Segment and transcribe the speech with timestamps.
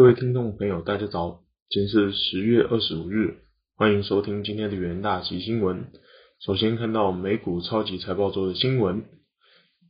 [0.00, 3.34] 各位听众朋友，大家早，今天是十月二十五日，
[3.76, 5.88] 欢迎收听今天的元大旗新闻。
[6.40, 9.04] 首先看到美股超级财报周的新闻，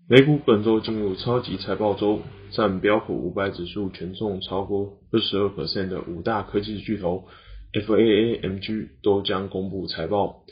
[0.09, 7.29] 美股本周进入超级财报周，占标普五百指数权重超过二十二 percent 的五大科技巨头
[7.73, 10.43] FAAMG 都将公布财报，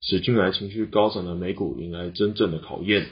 [0.00, 3.06] 使近来情绪高涨的美股迎来真正的考验。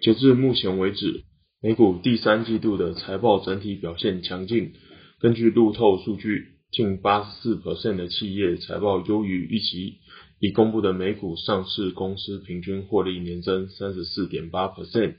[0.00, 1.22] 截至目前为止，
[1.62, 4.72] 美股第三季度的财报整体表现强劲。
[5.20, 9.98] 根据路透数据，近八十四 percent 的企业财报优于预期。
[10.38, 15.16] 已公布的美股上市公司平均获利年增三十四点八 percent。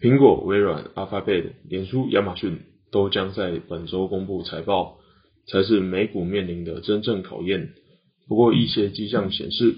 [0.00, 2.58] 苹果、微软、Alphabet、脸书、亚马逊
[2.90, 4.98] 都将在本周公布财报，
[5.46, 7.74] 才是美股面临的真正考验。
[8.26, 9.76] 不过，一些迹象显示，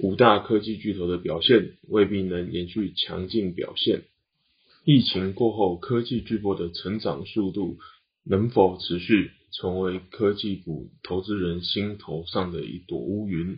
[0.00, 4.02] 五大科技巨头的表现未必能延续强劲表现。
[4.84, 7.78] 疫情过后，科技巨波的成长速度。
[8.28, 13.56] 能否持续成为科技股投资人心头上的一朵乌云？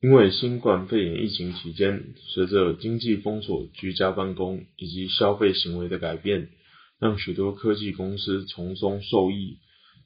[0.00, 6.50] 因为新冠肺炎疫情期间，随着经济封锁、居家办公以及消费行为的改变，
[6.98, 9.58] 让许多科技公司从中受益。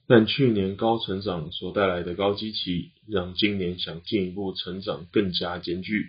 [0.07, 6.05] 但去年高成长所带来的高基期，让今年想进一步成长更加艰巨。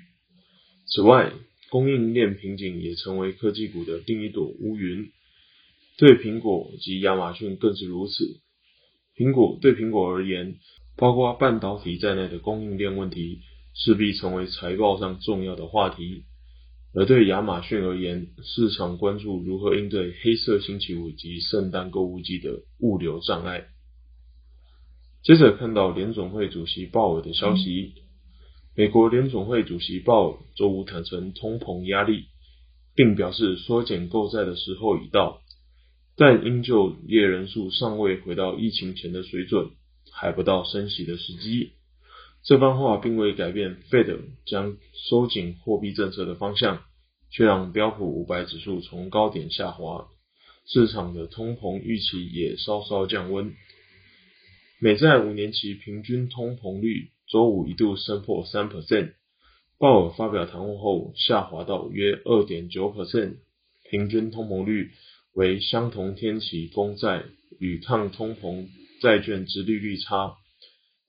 [0.86, 1.32] 此外，
[1.70, 5.10] 供应链瓶颈也成为科技股的另一朵乌云。
[5.98, 8.40] 对苹果及亚马逊更是如此。
[9.16, 10.56] 苹果对苹果而言，
[10.96, 13.40] 包括半导体在内的供应链问题
[13.74, 16.24] 势必成为财报上重要的话题；
[16.94, 23.66] 而对亚马逊而言，市场关注如何应对黑色星期五及圣诞购物季的物流障碍。
[25.22, 27.92] 接着看到联总会主席鲍尔的消息，
[28.74, 32.24] 美国联总会主席鲍尔周五坦承通膨压力，
[32.94, 35.42] 并表示缩减购债的时候已到。
[36.20, 39.70] 但因就业人数尚未回到疫情前的水准，
[40.12, 41.72] 还不到升息的时机。
[42.44, 44.76] 这番话并未改变 Fed 将
[45.08, 46.82] 收紧货币政策的方向，
[47.30, 50.08] 却让标普五百指数从高点下滑，
[50.66, 53.54] 市场的通膨预期也稍稍降温。
[54.78, 59.14] 美债五年期平均通膨率周五一度升破三 percent，
[59.78, 63.36] 鲍尔发表谈话后下滑到约二点九 percent，
[63.90, 64.90] 平均通膨率。
[65.34, 67.24] 为相同天期公债
[67.58, 68.66] 与抗通膨
[69.00, 70.34] 债券值利率差，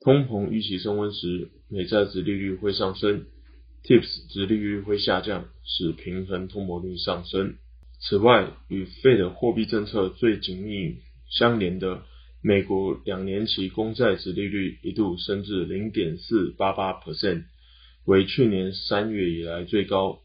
[0.00, 3.26] 通膨预期升温时，美债值利率会上升
[3.84, 7.56] ，TIPS 值利率会下降，使平衡通膨率上升。
[8.00, 10.96] 此外，与 Fed 货币政策最紧密
[11.28, 12.02] 相连的
[12.42, 17.44] 美国两年期公债值利率一度升至零点四八八 percent，
[18.04, 20.20] 为去年三月以来最高。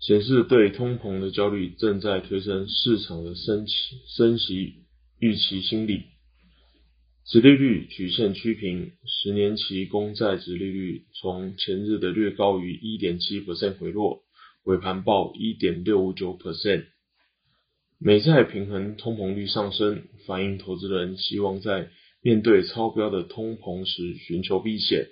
[0.00, 3.74] 显示对通膨的焦虑正在推升市场的升息
[4.06, 4.84] 升息
[5.18, 6.04] 预期心理，
[7.26, 14.22] 殖利率曲线趋平，十年期公债殖利率从前日的略高于一点七 percent 回落，
[14.64, 16.84] 尾盘报一点六五九 percent。
[17.98, 21.90] 美债平衡通膨率上升，反映投资人希望在
[22.22, 25.08] 面对超标的通膨时寻求避险。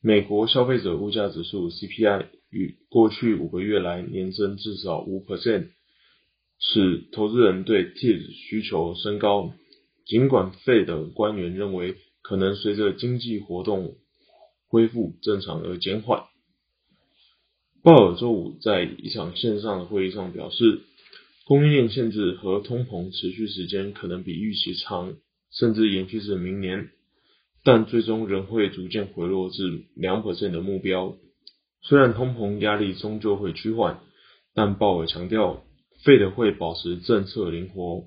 [0.00, 2.26] 美国消费者物价指数 CPI。
[2.52, 5.68] 与过去五个月来年增至少五 percent，
[6.58, 9.54] 使投资人对 T 需求升高。
[10.04, 13.96] 尽管费的官员认为可能随着经济活动
[14.66, 16.24] 恢复正常而减缓。
[17.82, 20.82] 鲍尔周五在一场线上的会议上表示，
[21.46, 25.14] 供应链限制和通膨持续时间可能比预期长，
[25.50, 26.90] 甚至延续至明年，
[27.64, 31.16] 但最终仍会逐渐回落至两 percent 的目标。
[31.82, 34.00] 虽然通膨压力终究会趋缓，
[34.54, 35.64] 但鲍尔强调，
[36.04, 38.04] 费德会保持政策灵活。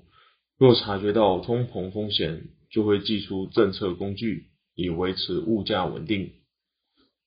[0.58, 6.32] 若察觉到通膨风险，就会祭出政策工具，以维持物价稳定。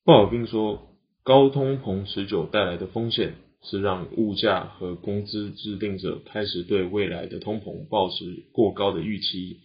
[0.04, 0.88] 鲍尔并说，
[1.24, 9.60] 高通膨持久带来的风险是让物价和工资制定者开始对未来的通膨抱持过高的预期。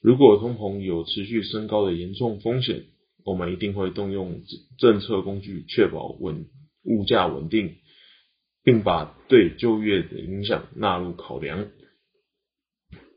[0.00, 2.84] 如果通膨有持续升高的严重风险，
[3.26, 4.42] 我们一定会动用
[4.78, 6.46] 政策工具，确保稳
[6.84, 7.74] 物价稳定，
[8.62, 11.68] 并把对就业的影响纳入考量。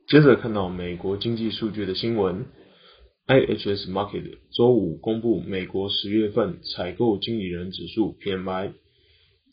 [0.08, 2.48] 接着看到美国经济数据的新闻
[3.28, 8.74] ，IHS Market 周五公布美国十月份采购经理人指数 PMI，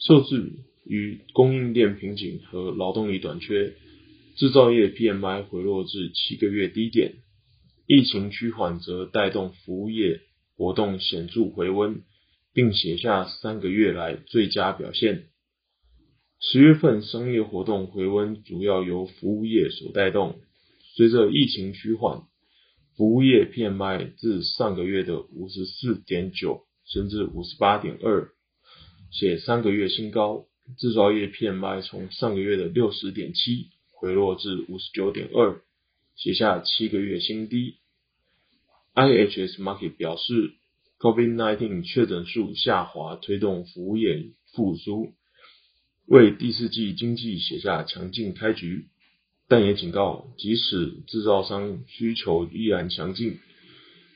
[0.00, 0.52] 受制
[0.86, 3.74] 于供应链瓶颈和劳动力短缺，
[4.36, 7.16] 制造业 PMI 回落至七个月低点，
[7.86, 10.22] 疫情趋缓则带动服务业。
[10.56, 12.02] 活动显著回温，
[12.52, 15.26] 并写下三个月来最佳表现。
[16.40, 20.40] 十月份商业活动回温主要由服务业所带动，
[20.94, 22.22] 随着疫情趋缓，
[22.96, 28.30] 服务业 PMI 自上个月的五十四点九升至五十八点二，
[29.10, 30.46] 写三个月新高。
[30.78, 35.60] 制造业 PMI 从上个月的六十点七回落至五十九点二，
[36.16, 37.76] 写下七个月新低。
[38.96, 40.54] IHS Market 表示
[41.00, 45.12] ，COVID-19 确诊数下滑推动服务业复苏，
[46.06, 48.86] 为第四季经济写下强劲开局。
[49.48, 53.38] 但也警告，即使制造商需求依然强劲，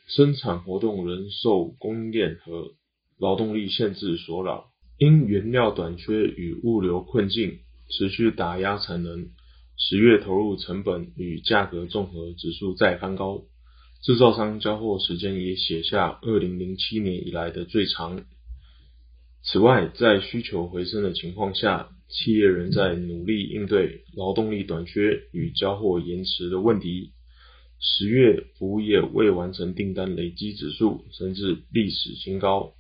[0.09, 2.73] 生产活动仍受供应链和
[3.19, 4.71] 劳动力限制所扰。
[4.99, 7.59] 因原料短缺与物流困境
[7.91, 9.29] 持续打压产能，
[9.77, 13.43] 十月投入成本与价格综合指数再翻高，
[14.03, 18.25] 制造商交货时间也写下二零零七年以来的最长。
[19.43, 27.13] 此外，在需求回升的情况下，企业仍在努力应对劳动力短缺与交货延迟的问题。
[27.79, 32.75] 十月服务业未完成订单累积指数升至历史新高。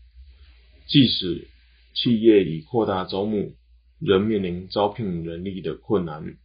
[0.87, 1.49] 即使
[1.95, 3.55] 企业已扩大招募，
[3.99, 6.37] 仍面临招聘人力的困难。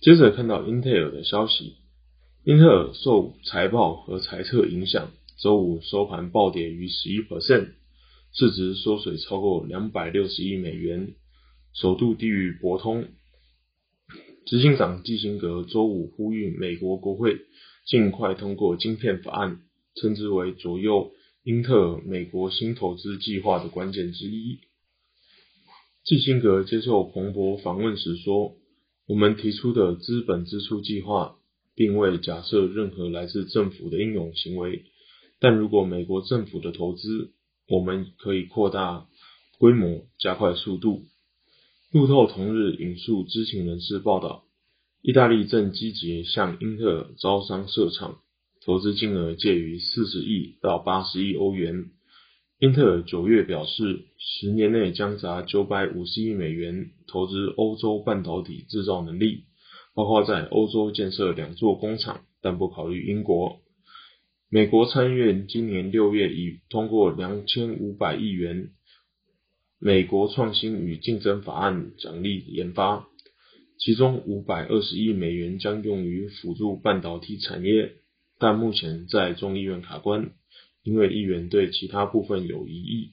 [0.00, 1.76] 接着看到英特尔的消息，
[2.46, 7.70] 英特尔受财报和财测影响，周五收盘暴跌逾十一 percent，
[8.32, 11.16] 市值缩水超过两百六十亿美元。
[11.72, 13.08] 首度低于博通，
[14.46, 17.36] 执行长基辛格周五呼吁美国国会
[17.84, 19.62] 尽快通过晶片法案，
[19.96, 21.10] 称之为左右
[21.42, 24.60] 英特尔美国新投资计划的关键之一。
[26.04, 28.54] 基辛格接受彭博访问时说
[29.08, 31.35] ：“我们提出的资本支出计划，
[31.76, 34.86] 并未假设任何来自政府的应用行为，
[35.38, 37.30] 但如果美国政府的投资，
[37.68, 39.06] 我们可以扩大
[39.58, 41.02] 规模，加快速度。”
[41.92, 44.44] 路透同日引述知情人士报道，
[45.02, 48.18] 意大利正积极向英特尔招商设厂，
[48.64, 51.90] 投资金额介于四十亿到八十亿欧元。
[52.58, 59.44] 英特尔九月表示，十年内将砸九百五十亿美元投资欧洲半导体制造能力，
[59.96, 63.60] 包括在欧洲建设两座工厂，但不考虑英国。
[64.50, 68.72] 美国参议院今年六月已通过两千五百亿元。
[69.78, 73.08] 美国创新与竞争法案奖励研发，
[73.78, 77.94] 其中五百二十亿美元将用于辅助半导体产业，
[78.38, 80.30] 但目前在众议院卡关，
[80.82, 83.12] 因为议员对其他部分有异议。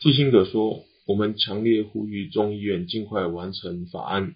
[0.00, 4.34] 基辛格说：“我们强烈呼吁众议院尽快完成法案。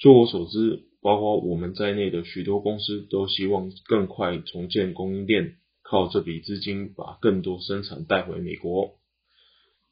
[0.00, 8.92] 据我所知，包括我们在内的许多公司都希望更快重建供应链，靠这笔资金把更多生产带回美国。”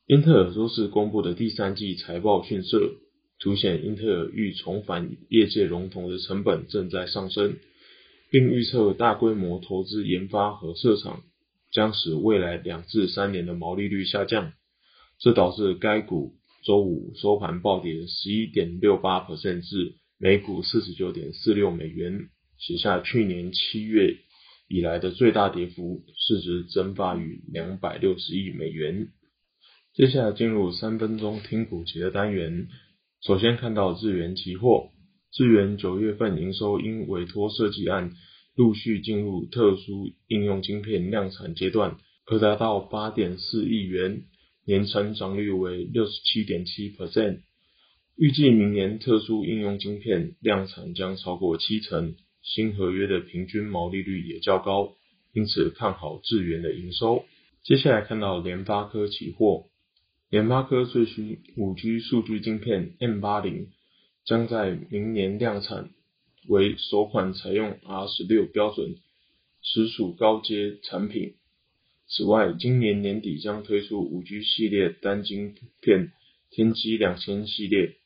[0.08, 2.92] 英特尔周四公布的第三季财报逊色，
[3.38, 7.58] 凸显英特尔欲重返业界龙头的成本正在上升，
[8.30, 11.20] 并预测大规模投资研发和设厂
[11.70, 14.54] 将使未来两至三年的毛利率下降，
[15.18, 16.32] 这导致该股
[16.62, 22.28] 周五收盘暴跌十一点六八 percent 至每股四十九点四六美元，
[22.58, 24.16] 写下去年七月
[24.68, 29.08] 以来的最大跌幅，市值蒸发逾两百六十亿美元。
[29.94, 32.68] 接下来进入三分钟听股节的单元。
[33.22, 34.90] 首先看到智元期货，
[35.32, 38.12] 智元九月份营收因委托设计案
[38.54, 44.24] 陆续进入特殊应用晶片量产阶段，可达到八点四亿元，
[44.68, 47.40] 年成长率为六十七点七 percent。
[48.16, 54.94] 预计明年特殊应用晶片量产将超过七成，新合约的平均毛利率也较高，
[55.32, 57.24] 因此看好智源的营收。
[57.62, 59.70] 接下来看到联发科期货。
[60.28, 63.68] 联发科最新五 G 数据晶片 M 八零
[64.26, 65.88] 将在明年量产，
[66.46, 68.96] 为首款采用 R 十六标准，
[69.62, 71.36] 实属高阶产品。
[72.10, 76.12] 此外，今年年底将推出五 G 系列单晶片
[76.50, 77.96] 天玑两千系列。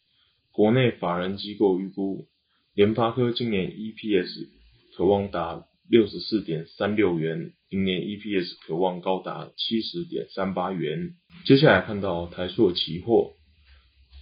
[0.51, 2.27] 国内法人机构预估，
[2.75, 4.49] 联发科今年 EPS
[4.97, 7.53] 可望达六十四点三六元。
[7.71, 11.15] 明年 EPS 可望高达七十点三八元。
[11.47, 13.33] 接下来看到台塑期货，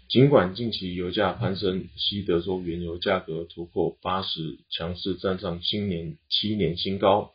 [0.09, 7.33] 尽管近期油价攀升，西德州原油价格突破八十，强势站上新年七年新高，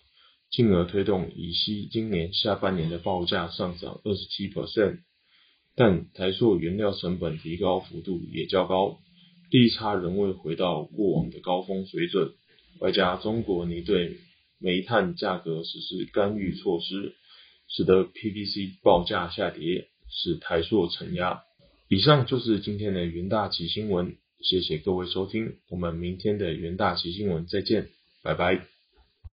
[0.56, 5.00] 进而推动乙烯今年下半年的报价上涨二十七 percent。
[5.76, 9.00] 但台塑原料成本提高幅度也较高，
[9.52, 12.32] 利差仍未回到过往的高峰水准，
[12.80, 14.16] 外加中国拟对
[14.58, 17.16] 煤炭价格实施干预措施，
[17.68, 21.42] 使得 PVC 报价下跌，使台塑承压。
[21.90, 27.90] 以上就是今天的元大旗新闻，谢谢各位收听，我们明天的元大旗新闻再见，
[28.24, 28.75] 拜拜。